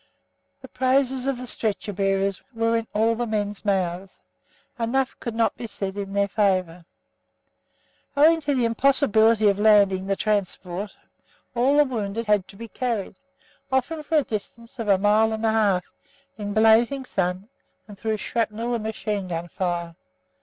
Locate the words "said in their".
5.67-6.27